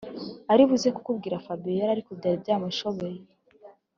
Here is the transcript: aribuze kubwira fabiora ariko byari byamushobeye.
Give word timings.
aribuze 0.51 0.87
kubwira 1.05 1.43
fabiora 1.45 1.91
ariko 1.93 2.11
byari 2.19 2.37
byamushobeye. 2.43 3.19